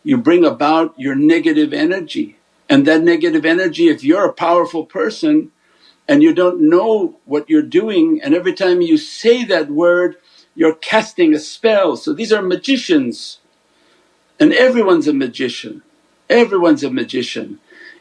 You 0.05 0.19
bring 0.19 0.45
about 0.45 0.95
your 0.99 1.15
negative 1.17 1.73
energy 1.73 2.37
and 2.69 2.87
that 2.87 3.03
negative 3.03 3.47
energy 3.47 3.89
if 3.89 4.05
you're 4.05 4.27
a 4.27 4.33
powerful 4.35 4.87
person 4.87 5.53
and 6.09 6.23
you 6.23 6.35
don't 6.35 6.61
know 6.61 7.17
what 7.27 7.51
you're 7.51 7.63
doing 7.63 8.21
and 8.23 8.35
every 8.35 8.55
time 8.55 8.81
you 8.83 8.99
say 8.99 9.45
that 9.45 9.71
word 9.71 10.17
you're 10.57 10.77
casting 10.77 11.35
a 11.35 11.41
spell. 11.41 11.97
So 11.97 12.15
these 12.15 12.33
are 12.33 12.43
magicians 12.43 13.41
and 14.41 14.53
everyone's 14.55 15.09
a 15.09 15.15
magician, 15.15 15.83
everyone's 16.31 16.85
a 16.85 16.91
magician. 16.91 17.61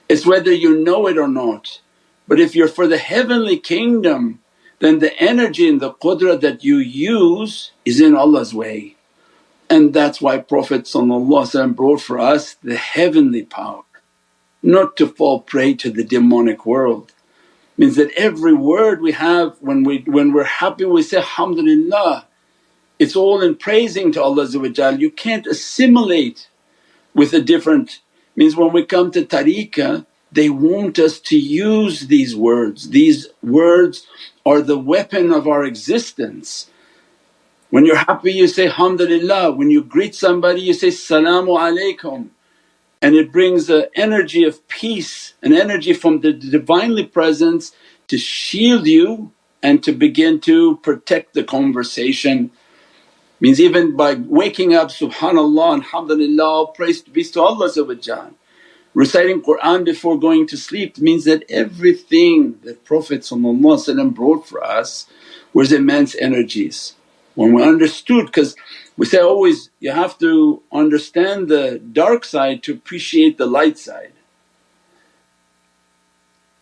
It's 0.10 0.26
whether 0.26 0.54
you 0.54 0.84
know 0.84 1.08
it 1.08 1.18
or 1.18 1.28
not. 1.30 1.82
But 2.28 2.40
if 2.40 2.56
you're 2.56 2.70
for 2.70 2.88
the 2.88 2.98
heavenly 3.00 3.60
kingdom 3.60 4.40
then 4.80 5.00
the 5.00 5.18
energy 5.22 5.70
and 5.70 5.82
the 5.82 5.94
qudra 5.94 6.40
that 6.42 6.64
you 6.64 6.78
use 6.78 7.72
is 7.86 8.02
in 8.02 8.16
Allah's 8.16 8.54
way. 8.54 8.96
And 9.70 9.94
that's 9.94 10.22
why 10.22 10.40
Prophet 10.40 10.88
brought 11.76 12.02
for 12.02 12.20
us 12.20 12.56
the 12.64 12.76
heavenly 12.78 13.44
power, 13.44 13.84
not 14.64 14.98
to 14.98 15.08
fall 15.08 15.42
prey 15.42 15.76
to 15.76 15.92
the 15.92 16.04
demonic 16.06 16.66
world. 16.66 17.14
Means 17.78 17.98
that 17.98 18.12
every 18.18 18.54
word 18.54 19.02
we 19.02 19.14
have 19.14 19.58
when, 19.62 19.84
we, 19.84 20.00
when 20.08 20.34
we're 20.34 20.46
happy 20.46 20.86
we 20.86 21.04
say, 21.04 21.18
Alhamdulillah, 21.18 22.28
it's 23.00 23.16
all 23.16 23.42
in 23.42 23.56
praising 23.56 24.12
to 24.14 24.24
Allah 24.24 24.48
You 24.98 25.12
can't 25.12 25.48
assimilate 25.48 26.50
with 27.16 27.34
a 27.34 27.42
different 27.42 28.02
means 28.36 28.56
when 28.56 28.74
we 28.74 28.86
come 28.86 29.12
to 29.12 29.24
tariqah 29.26 30.06
they 30.32 30.50
want 30.50 31.00
us 31.00 31.20
to 31.22 31.38
use 31.40 32.08
these 32.08 32.36
words. 32.36 32.90
These 32.92 33.30
words 33.44 34.08
are 34.46 34.62
the 34.62 34.78
weapon 34.80 35.32
of 35.34 35.48
our 35.48 35.64
existence. 35.66 36.70
When 37.70 37.86
you're 37.86 37.98
happy 37.98 38.34
you 38.34 38.48
say, 38.48 38.68
Alhamdulillah, 38.68 39.54
when 39.54 39.72
you 39.72 39.84
greet 39.84 40.16
somebody 40.16 40.62
you 40.62 40.74
say, 40.74 40.90
Salaamu 40.90 41.58
alaykum 41.60 42.30
and 43.02 43.16
it 43.16 43.32
brings 43.32 43.70
an 43.70 43.86
energy 43.96 44.44
of 44.46 44.68
peace, 44.68 45.34
an 45.42 45.54
energy 45.54 45.94
from 45.94 46.22
the 46.22 46.34
Divinely 46.34 47.06
Presence 47.06 47.74
to 48.10 48.18
shield 48.18 48.88
you 48.88 49.32
and 49.64 49.84
to 49.84 49.94
begin 49.94 50.40
to 50.42 50.78
protect 50.78 51.34
the 51.34 51.44
conversation. 51.44 52.52
Means 53.40 53.60
even 53.60 53.96
by 53.96 54.16
waking 54.16 54.74
up, 54.74 54.90
subhanallah, 54.90 55.84
alhamdulillah, 55.84 56.74
praise 56.74 57.02
be 57.02 57.24
to 57.24 57.42
Allah 57.42 57.70
Reciting 58.94 59.42
Qur'an 59.42 59.84
before 59.84 60.18
going 60.18 60.48
to 60.48 60.56
sleep 60.56 60.98
means 61.00 61.26
that 61.26 61.44
everything 61.50 62.58
that 62.64 62.86
Prophet 62.86 63.28
brought 64.16 64.48
for 64.48 64.64
us 64.64 65.08
was 65.54 65.74
immense 65.74 66.16
energies. 66.16 66.96
When 67.36 67.52
we 67.52 67.62
understood 67.62 68.28
because 68.28 68.56
we 68.96 69.06
say 69.06 69.20
always 69.20 69.70
you 69.82 69.92
have 69.92 70.18
to 70.20 70.64
understand 70.72 71.50
the 71.50 71.80
dark 71.80 72.24
side 72.24 72.64
to 72.64 72.74
appreciate 72.74 73.38
the 73.38 73.46
light 73.46 73.78
side. 73.78 74.14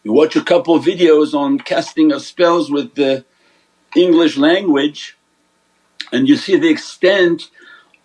You 0.03 0.12
watch 0.12 0.36
a 0.36 0.43
couple 0.43 0.79
videos 0.79 1.36
on 1.36 1.59
casting 1.59 2.12
of 2.12 2.23
spells 2.23 2.71
with 2.71 2.95
the 2.95 3.25
English 3.95 4.38
language 4.38 5.15
and 6.13 6.30
you 6.30 6.38
see 6.38 6.58
the 6.58 6.69
extent 6.69 7.52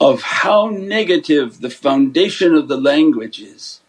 of 0.00 0.22
how 0.22 0.68
negative 0.70 1.60
the 1.60 1.70
foundation 1.70 2.54
of 2.54 2.68
the 2.68 2.78
language 2.78 3.40
is. 3.40 3.82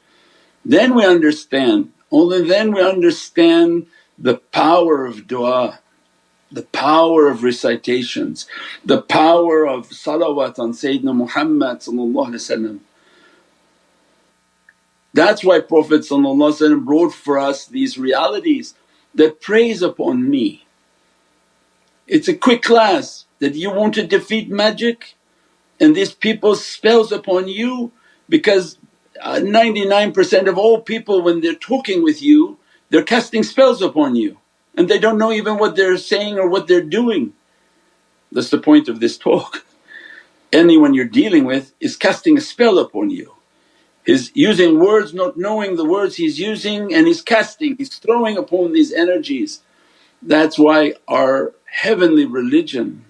Then 0.66 0.96
we 0.96 1.06
understand, 1.06 1.94
only 2.12 2.44
then 2.48 2.74
we 2.74 2.82
understand 2.84 3.88
the 4.18 4.38
power 4.38 5.06
of 5.06 5.28
du'a, 5.28 5.80
the 6.52 6.64
power 6.64 7.30
of 7.30 7.44
recitations, 7.44 8.48
the 8.86 9.02
power 9.02 9.68
of 9.68 9.90
salawat 9.90 10.60
on 10.60 10.74
Sayyidina 10.74 11.16
Muhammad 11.16 11.82
That's 15.14 15.44
why 15.44 15.62
Prophet 15.62 16.06
brought 16.86 17.14
for 17.14 17.40
us 17.40 17.68
these 17.68 17.98
realities 17.98 18.76
that 19.16 19.42
praise 19.42 19.82
upon 19.82 20.30
me. 20.30 20.66
It's 22.08 22.28
a 22.30 22.36
quick 22.36 22.64
class 22.64 23.26
that 23.40 23.56
you 23.56 23.72
want 23.72 23.96
to 23.96 24.08
defeat 24.08 24.50
magic 24.50 25.16
and 25.80 25.96
these 25.96 26.14
people 26.14 26.56
spells 26.56 27.12
upon 27.12 27.48
you 27.48 27.92
because 28.30 28.80
uh, 29.22 29.36
99% 29.36 30.48
of 30.50 30.58
all 30.58 30.82
people 30.82 31.24
when 31.24 31.42
they're 31.42 31.56
talking 31.56 32.04
with 32.04 32.22
you 32.22 32.58
they're 32.90 33.04
casting 33.04 33.44
spells 33.44 33.82
upon 33.82 34.16
you 34.16 34.38
and 34.78 34.90
they 34.90 35.00
don't 35.00 35.18
know 35.20 35.32
even 35.34 35.58
what 35.58 35.76
they're 35.76 35.98
saying 35.98 36.40
or 36.40 36.50
what 36.50 36.68
they're 36.68 36.82
doing. 36.84 37.34
That's 38.32 38.50
the 38.52 38.60
point 38.60 38.90
of 38.90 39.00
this 39.00 39.18
talk. 39.18 39.66
Anyone 40.54 40.94
you're 40.94 41.06
dealing 41.06 41.46
with 41.46 41.74
is 41.80 41.96
casting 41.98 42.38
a 42.38 42.42
spell 42.42 42.80
upon 42.80 43.10
you. 43.12 43.36
He's 44.06 44.32
using 44.36 44.80
words 44.80 45.14
not 45.14 45.38
knowing 45.38 45.76
the 45.78 45.86
words 45.86 46.18
he's 46.18 46.40
using 46.40 46.94
and 46.94 47.08
he's 47.08 47.22
casting, 47.24 47.78
he's 47.78 47.96
throwing 47.98 48.38
upon 48.38 48.74
these 48.74 48.94
energies. 48.94 49.62
That's 50.24 50.60
why 50.60 50.96
our 51.08 51.54
heavenly 51.66 52.26
religion, 52.26 53.06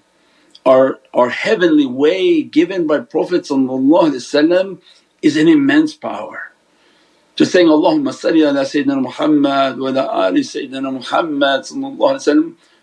our, 0.69 0.99
our 1.15 1.29
heavenly 1.29 1.88
way 1.88 2.43
given 2.43 2.88
by 2.88 2.99
Prophet 2.99 3.49
is 3.49 5.38
an 5.38 5.47
immense 5.47 5.93
power. 5.95 6.51
Just 7.36 7.51
saying, 7.53 7.67
Allahumma 7.67 8.13
salli 8.13 8.41
ala 8.47 8.63
Sayyidina 8.65 9.01
Muhammad 9.01 9.79
wa 9.79 9.89
ala 9.89 10.05
ali 10.27 10.41
Sayyidina 10.41 10.93
Muhammad 10.93 11.65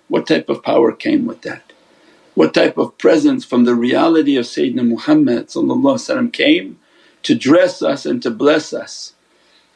what 0.09 0.27
type 0.27 0.49
of 0.49 0.63
power 0.65 0.93
came 0.93 1.27
with 1.27 1.43
that? 1.43 1.73
What 2.35 2.55
type 2.55 2.77
of 2.79 2.99
presence 2.99 3.45
from 3.45 3.65
the 3.65 3.75
reality 3.77 4.37
of 4.37 4.47
Sayyidina 4.47 4.87
Muhammad 4.95 5.51
came 6.33 6.79
to 7.23 7.35
dress 7.37 7.83
us 7.83 8.07
and 8.07 8.23
to 8.23 8.31
bless 8.31 8.73
us. 8.75 9.15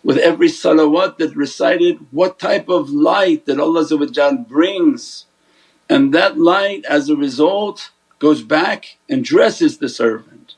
With 0.05 0.18
every 0.18 0.49
salawat 0.49 1.18
that 1.18 1.37
recited 1.37 1.99
what 2.11 2.38
type 2.38 2.68
of 2.68 2.90
light 2.90 3.46
that 3.46 3.61
Allah 3.61 3.85
brings 4.49 5.27
and 5.90 6.14
that 6.14 6.38
light 6.38 6.85
as 6.87 7.09
a 7.11 7.16
result 7.16 7.90
goes 8.21 8.43
back 8.43 8.99
and 9.09 9.25
dresses 9.25 9.79
the 9.79 9.89
servant 9.89 10.55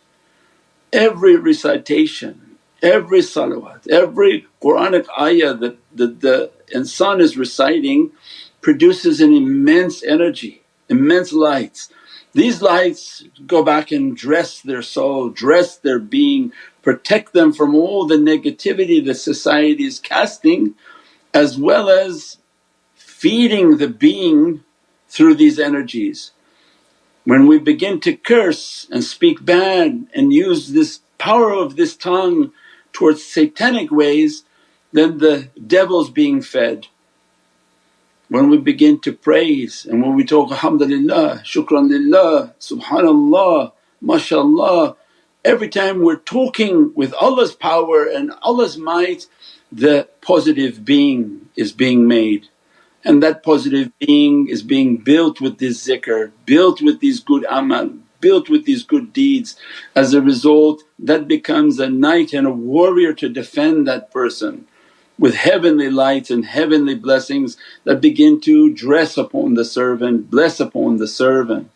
every 0.93 1.37
recitation, 1.37 2.59
every 2.83 3.21
salawat, 3.21 3.89
every 3.91 4.47
Quranic 4.63 5.07
ayah 5.19 5.55
that, 5.55 5.79
that 5.97 6.21
the 6.21 6.51
insan 6.75 7.21
is 7.21 7.37
reciting 7.37 8.13
produces 8.61 9.21
an 9.21 9.33
immense 9.35 10.03
energy, 10.05 10.63
immense 10.89 11.33
lights. 11.33 11.91
These 12.35 12.63
lights 12.63 13.25
go 13.47 13.63
back 13.63 13.91
and 13.91 14.17
dress 14.17 14.61
their 14.61 14.83
soul, 14.83 15.31
dress 15.31 15.77
their 15.77 15.99
being, 15.99 16.53
protect 16.83 17.33
them 17.33 17.53
from 17.53 17.75
all 17.75 18.07
the 18.07 18.17
negativity 18.17 19.05
that 19.07 19.17
society 19.17 19.85
is 19.85 19.99
casting 19.99 20.75
as 21.35 21.59
well 21.59 21.89
as 21.89 22.39
feeding 22.95 23.79
the 23.79 23.89
being 23.89 24.65
through 25.09 25.35
these 25.35 25.59
energies. 25.59 26.33
When 27.25 27.47
we 27.47 27.59
begin 27.59 28.01
to 28.01 28.17
curse 28.17 28.89
and 28.91 29.05
speak 29.05 29.45
bad 29.45 30.07
and 30.15 30.33
use 30.33 30.73
this 30.73 31.01
power 31.19 31.53
of 31.53 31.77
this 31.77 31.97
tongue 31.97 32.53
towards 32.93 33.25
satanic 33.25 33.91
ways 33.91 34.45
then 34.93 35.19
the 35.19 35.49
devil's 35.67 36.11
being 36.11 36.43
fed. 36.43 36.87
When 38.29 38.49
we 38.51 38.59
begin 38.59 39.01
to 39.01 39.13
praise 39.13 39.87
and 39.87 40.03
when 40.03 40.15
we 40.15 40.25
talk 40.25 40.51
alhamdulillah, 40.51 41.43
shukran 41.45 41.89
lillah, 41.89 42.55
subhanallah, 42.61 43.73
mashallah, 44.01 44.97
every 45.45 45.69
time 45.69 46.03
we're 46.03 46.17
talking 46.17 46.93
with 46.95 47.15
Allah's 47.15 47.55
power 47.55 48.05
and 48.05 48.33
Allah's 48.43 48.77
might 48.77 49.27
the 49.71 50.09
positive 50.21 50.85
being 50.85 51.49
is 51.57 51.73
being 51.73 52.07
made 52.07 52.49
and 53.05 53.23
that 53.23 53.43
positive 53.43 53.91
being 53.99 54.49
is 54.49 54.63
being 54.63 54.97
built 54.97 55.41
with 55.41 55.59
this 55.59 55.87
zikr, 55.87 56.31
built 56.47 56.81
with 56.81 57.01
these 57.01 57.21
good 57.21 57.45
amal, 57.49 57.91
built 58.21 58.49
with 58.49 58.65
these 58.65 58.85
good 58.85 59.13
deeds. 59.13 59.57
As 59.95 60.15
a 60.15 60.23
result 60.23 60.83
that 60.99 61.27
becomes 61.29 61.79
a 61.79 61.89
knight 61.91 62.33
and 62.33 62.47
a 62.47 62.53
warrior 62.53 63.13
to 63.15 63.29
defend 63.29 63.87
that 63.89 64.11
person 64.11 64.67
with 65.19 65.35
heavenly 65.35 65.91
lights 65.91 66.31
and 66.31 66.45
heavenly 66.45 66.95
blessings 66.95 67.57
that 67.85 68.01
begin 68.01 68.41
to 68.41 68.73
dress 68.73 69.17
upon 69.17 69.55
the 69.55 69.65
servant, 69.65 70.31
bless 70.31 70.61
upon 70.61 70.97
the 70.97 71.09
servant. 71.09 71.71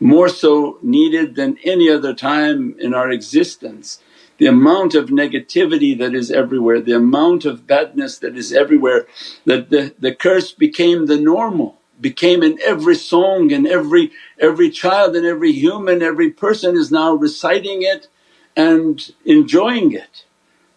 More 0.00 0.28
so 0.28 0.78
needed 0.82 1.34
than 1.34 1.58
any 1.64 1.90
other 1.90 2.14
time 2.14 2.76
in 2.78 2.94
our 2.94 3.10
existence 3.10 4.00
the 4.38 4.46
amount 4.46 4.94
of 4.94 5.10
negativity 5.10 5.98
that 5.98 6.14
is 6.14 6.30
everywhere, 6.30 6.80
the 6.80 6.96
amount 6.96 7.44
of 7.44 7.66
badness 7.66 8.18
that 8.18 8.36
is 8.36 8.52
everywhere 8.52 9.06
that 9.46 9.70
the, 9.70 9.94
the 9.98 10.14
curse 10.14 10.52
became 10.52 11.06
the 11.06 11.18
normal, 11.18 11.78
became 12.00 12.42
in 12.42 12.58
every 12.64 12.96
song 12.96 13.52
and 13.52 13.66
every, 13.66 14.12
every 14.40 14.70
child 14.70 15.16
and 15.16 15.26
every 15.26 15.52
human, 15.52 16.02
every 16.02 16.30
person 16.30 16.76
is 16.76 16.90
now 16.90 17.14
reciting 17.14 17.82
it 17.82 18.08
and 18.56 19.12
enjoying 19.24 19.92
it. 19.92 20.24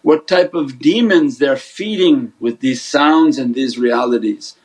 What 0.04 0.28
type 0.28 0.54
of 0.56 0.80
demons 0.80 1.38
they're 1.38 1.58
feeding 1.58 2.34
with 2.40 2.60
these 2.62 2.82
sounds 2.84 3.38
and 3.38 3.56
these 3.56 3.78
realities. 3.78 4.56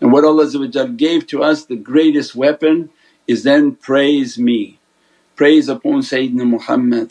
And 0.00 0.12
what 0.12 0.24
Allah 0.24 0.48
gave 0.96 1.26
to 1.28 1.42
us 1.42 1.64
the 1.64 1.76
greatest 1.76 2.34
weapon 2.36 2.90
is 3.26 3.42
then 3.44 3.76
praise 3.76 4.38
me 4.38 4.78
praise 5.36 5.68
upon 5.68 6.00
Sayyidina 6.00 6.46
Muhammad 6.46 7.08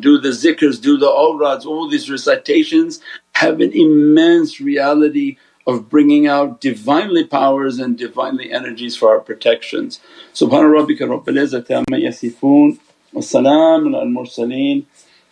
do 0.00 0.18
the 0.18 0.28
zikrs, 0.28 0.80
do 0.80 0.96
the 0.96 1.08
awrads, 1.08 1.66
all 1.66 1.88
these 1.88 2.10
recitations 2.10 3.00
have 3.34 3.60
an 3.60 3.72
immense 3.72 4.60
reality 4.60 5.36
of 5.66 5.88
bringing 5.88 6.26
out 6.26 6.60
Divinely 6.60 7.24
powers 7.24 7.78
and 7.78 7.98
Divinely 7.98 8.52
energies 8.52 8.96
for 8.96 9.10
our 9.10 9.20
protections. 9.20 10.00
Subhana 10.32 10.70
rabbika 10.70 11.00
rabbil 11.00 11.42
izzati 11.42 11.72
amma 11.72 11.98
yasifoon 11.98 12.78
wa 13.12 13.20
salaamun 13.20 13.94
al 14.00 14.06
mursaleen 14.06 14.84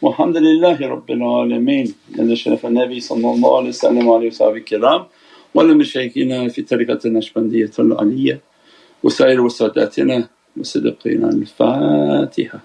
walhamdulillahi 0.02 0.80
rabbil 0.80 1.22
alameen. 1.22 1.94
Inna 2.18 2.34
Sharaf 2.34 2.64
al-Nabi 2.64 2.98
sallallahu 2.98 3.60
alayhi 3.60 3.82
wa 3.82 3.88
sallam 3.88 4.04
wa 4.06 4.18
alayhi 4.18 4.64
kiram. 4.66 5.08
Wa 5.52 5.62
ala 5.62 5.74
mashayikhina 5.74 6.52
fi 6.52 6.62
tariqat 6.64 7.04
al-Naqshbandiyyah 7.04 7.78
al-Aliyya. 7.78 8.40
Wa 9.02 9.10
sair 9.10 9.40
wa 9.40 9.48
sadatina 9.48 10.28
وصدقنا 10.57 11.29
الفاتحة 11.29 12.61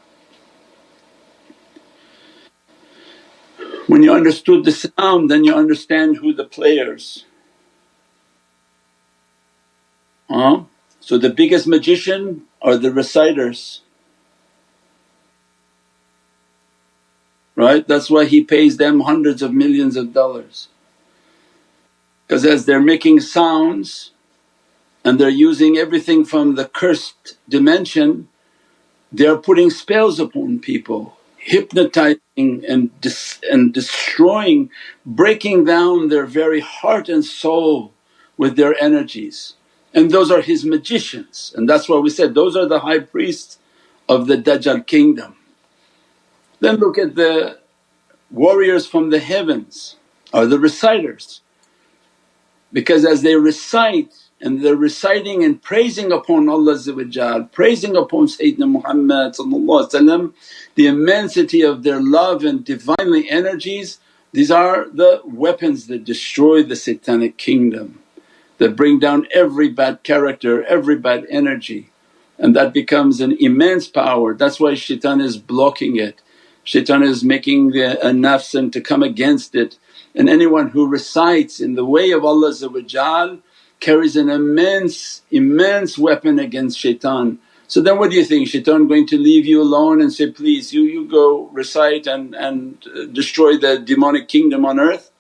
When 3.89 4.03
you 4.03 4.13
understood 4.13 4.65
the 4.65 4.73
sound 4.73 5.31
then 5.31 5.45
you 5.45 5.55
understand 5.55 6.19
who 6.19 6.35
the 6.35 6.45
players. 6.45 7.27
Huh? 10.31 10.65
So 11.01 11.19
the 11.19 11.31
biggest 11.31 11.67
magician 11.69 12.45
are 12.63 12.77
the 12.77 12.93
reciters. 12.93 13.83
Right? 17.57 17.87
That's 17.89 18.11
why 18.11 18.27
he 18.27 18.45
pays 18.45 18.79
them 18.79 19.01
hundreds 19.01 19.43
of 19.43 19.53
millions 19.55 19.97
of 19.97 20.13
dollars. 20.15 20.69
Because 22.27 22.45
as 22.47 22.67
they're 22.67 22.81
making 22.81 23.21
sounds 23.21 24.13
and 25.06 25.20
they're 25.20 25.30
using 25.30 25.78
everything 25.78 26.26
from 26.26 26.56
the 26.56 26.66
cursed 26.66 27.38
dimension, 27.50 28.30
they're 29.12 29.38
putting 29.38 29.70
spells 29.72 30.20
upon 30.20 30.60
people, 30.60 31.18
hypnotizing 31.38 32.20
and, 32.68 33.02
dis- 33.02 33.40
and 33.52 33.74
destroying, 33.74 34.72
breaking 35.06 35.66
down 35.66 36.10
their 36.10 36.26
very 36.28 36.62
heart 36.62 37.10
and 37.10 37.26
soul 37.26 37.94
with 38.38 38.58
their 38.58 38.76
energies. 38.84 39.56
And 39.94 40.12
those 40.12 40.32
are 40.32 40.42
his 40.42 40.66
magicians 40.66 41.54
and 41.58 41.70
that's 41.70 41.90
why 41.90 42.00
we 42.00 42.10
said 42.12 42.34
those 42.36 42.56
are 42.58 42.68
the 42.68 42.82
high 42.82 43.00
priests 43.00 43.60
of 44.10 44.28
the 44.28 44.38
Dajjal 44.38 44.88
kingdom. 44.88 45.36
Then 46.62 46.78
look 46.78 46.98
at 46.98 47.16
the 47.16 47.60
warriors 48.32 48.88
from 48.88 49.12
the 49.12 49.20
heavens 49.20 49.98
are 50.34 50.48
the 50.48 50.60
reciters 50.60 51.42
because 52.74 53.06
as 53.06 53.24
they 53.24 53.36
recite 53.36 54.16
and 54.42 54.64
they're 54.64 54.76
reciting 54.76 55.44
and 55.44 55.62
praising 55.62 56.12
upon 56.12 56.48
Allah 56.50 56.78
praising 57.52 57.96
upon 57.98 58.28
Sayyidina 58.28 58.70
Muhammad 58.70 59.36
the 60.76 60.88
immensity 60.88 61.62
of 61.62 61.84
their 61.84 62.02
love 62.02 62.44
and 62.44 62.64
Divinely 62.64 63.30
energies. 63.30 64.00
These 64.32 64.52
are 64.52 64.88
the 64.90 65.22
weapons 65.26 65.88
that 65.88 66.06
destroy 66.06 66.64
the 66.64 66.76
satanic 66.76 67.38
kingdom 67.38 68.00
that 68.60 68.76
bring 68.76 69.00
down 69.00 69.28
every 69.34 69.70
bad 69.70 70.04
character, 70.04 70.64
every 70.66 70.96
bad 70.96 71.26
energy. 71.30 71.90
And 72.38 72.56
that 72.56 72.74
becomes 72.74 73.20
an 73.20 73.36
immense 73.40 73.88
power. 73.88 74.34
That's 74.34 74.60
why 74.60 74.76
shaitan 74.76 75.20
is 75.20 75.38
blocking 75.38 75.98
it, 75.98 76.22
shaitan 76.64 77.04
is 77.04 77.24
making 77.24 77.72
the 77.72 78.00
a 78.06 78.12
nafs 78.12 78.58
and 78.58 78.72
to 78.74 78.82
come 78.82 79.04
against 79.04 79.56
it. 79.56 79.78
And 80.16 80.30
anyone 80.30 80.70
who 80.70 80.88
recites 80.88 81.60
in 81.60 81.76
the 81.76 81.86
way 81.86 82.12
of 82.12 82.24
Allah 82.24 82.54
carries 83.80 84.16
an 84.16 84.30
immense, 84.30 85.24
immense 85.32 85.98
weapon 85.98 86.40
against 86.40 86.80
shaitan. 86.80 87.40
So 87.68 87.82
then 87.82 87.98
what 88.00 88.12
do 88.12 88.18
you 88.18 88.26
think, 88.26 88.48
shaitan 88.48 88.88
going 88.88 89.08
to 89.08 89.18
leave 89.18 89.46
you 89.46 89.62
alone 89.62 90.02
and 90.02 90.12
say, 90.12 90.32
please 90.32 90.74
you, 90.74 90.84
you 90.84 91.06
go 91.08 91.48
recite 91.50 92.08
and, 92.08 92.36
and 92.36 92.84
uh, 92.88 93.06
destroy 93.06 93.58
the 93.58 93.80
demonic 93.80 94.28
kingdom 94.28 94.66
on 94.66 94.80
earth? 94.80 95.12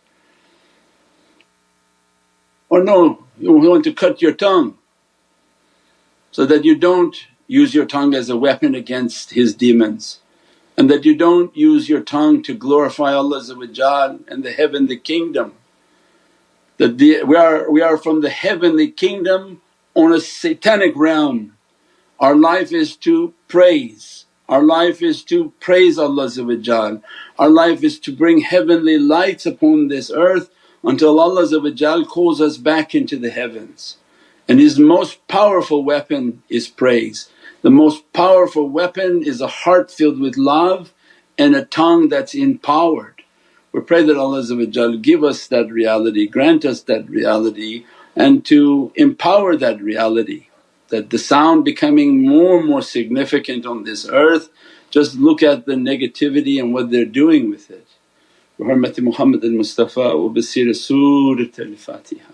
Or 2.69 2.83
no, 2.83 3.25
you 3.39 3.53
want 3.53 3.83
to 3.85 3.93
cut 3.93 4.21
your 4.21 4.33
tongue 4.33 4.77
so 6.31 6.45
that 6.45 6.65
you 6.65 6.75
don't 6.75 7.27
use 7.47 7.73
your 7.73 7.85
tongue 7.85 8.13
as 8.13 8.29
a 8.29 8.37
weapon 8.37 8.75
against 8.75 9.31
his 9.31 9.55
demons 9.55 10.19
and 10.77 10.89
that 10.89 11.05
you 11.05 11.15
don't 11.15 11.55
use 11.57 11.89
your 11.89 12.01
tongue 12.01 12.43
to 12.43 12.53
glorify 12.53 13.13
Allah 13.13 13.43
and 14.27 14.43
the 14.43 14.51
heavenly 14.51 14.97
kingdom 14.97 15.53
that 16.79 16.99
the, 16.99 17.23
we, 17.23 17.37
are, 17.37 17.71
we 17.71 17.81
are 17.81 17.97
from 17.97 18.21
the 18.21 18.31
heavenly 18.31 18.91
kingdom 18.91 19.61
on 19.95 20.13
a 20.13 20.21
satanic 20.21 20.93
realm. 20.97 21.57
Our 22.19 22.35
life 22.35 22.73
is 22.73 22.97
to 22.97 23.33
praise, 23.47 24.25
our 24.49 24.63
life 24.63 25.01
is 25.01 25.23
to 25.25 25.53
praise 25.61 25.99
Allah 25.99 26.29
our 27.39 27.49
life 27.49 27.83
is 27.83 27.99
to 28.01 28.15
bring 28.15 28.41
heavenly 28.41 28.97
lights 28.99 29.45
upon 29.45 29.87
this 29.89 30.11
earth 30.11 30.51
until 30.83 31.19
Allah 31.19 31.47
calls 32.05 32.41
us 32.41 32.57
back 32.57 32.95
into 32.95 33.17
the 33.17 33.31
heavens. 33.31 33.97
And 34.49 34.59
His 34.59 34.79
most 34.79 35.27
powerful 35.29 35.83
weapon 35.83 36.43
is 36.49 36.67
praise. 36.69 37.29
The 37.61 37.71
most 37.71 38.11
powerful 38.13 38.69
weapon 38.69 39.23
is 39.23 39.41
a 39.41 39.47
heart 39.47 39.91
filled 39.91 40.19
with 40.19 40.37
love 40.37 40.93
and 41.37 41.55
a 41.55 41.65
tongue 41.65 42.09
that's 42.09 42.35
empowered. 42.35 43.18
We 43.71 43.81
pray 43.81 44.03
that 44.03 44.17
Allah 44.17 44.97
give 44.97 45.23
us 45.23 45.47
that 45.47 45.69
reality, 45.69 46.27
grant 46.27 46.65
us 46.65 46.81
that 46.83 47.09
reality 47.09 47.85
and 48.15 48.43
to 48.45 48.91
empower 48.95 49.55
that 49.57 49.81
reality 49.81 50.47
that 50.89 51.11
the 51.11 51.19
sound 51.19 51.63
becoming 51.63 52.27
more 52.27 52.59
and 52.59 52.67
more 52.67 52.81
significant 52.81 53.65
on 53.65 53.83
this 53.83 54.07
earth 54.09 54.49
just 54.89 55.15
look 55.15 55.43
at 55.43 55.65
the 55.65 55.73
negativity 55.73 56.59
and 56.59 56.73
what 56.73 56.89
they're 56.89 57.05
doing 57.05 57.49
with 57.49 57.69
it. 57.69 57.87
Bi 58.57 58.65
Muhammad 59.01 59.43
al-Mustafa 59.43 60.17
wa 60.17 60.27
bi 60.29 60.41
Surat 60.41 61.59
al-Fatiha. 61.59 62.33